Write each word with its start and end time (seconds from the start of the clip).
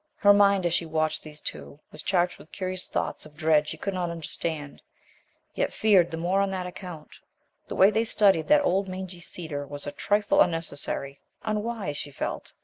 Her 0.15 0.33
mind, 0.33 0.65
as 0.65 0.73
she 0.73 0.87
watched 0.87 1.21
these 1.21 1.41
two, 1.41 1.79
was 1.91 2.01
charged 2.01 2.39
with 2.39 2.51
curious 2.51 2.87
thoughts 2.87 3.23
of 3.23 3.35
dread 3.37 3.67
she 3.67 3.77
could 3.77 3.93
not 3.93 4.09
understand, 4.09 4.81
yet 5.53 5.71
feared 5.71 6.09
the 6.09 6.17
more 6.17 6.41
on 6.41 6.49
that 6.49 6.65
account. 6.65 7.11
The 7.67 7.75
way 7.75 7.91
they 7.91 8.03
studied 8.05 8.47
that 8.47 8.65
old 8.65 8.87
mangy 8.87 9.19
cedar 9.19 9.67
was 9.67 9.85
a 9.85 9.91
trifle 9.91 10.41
unnecessary, 10.41 11.19
unwise, 11.43 11.97
she 11.97 12.09
felt. 12.09 12.51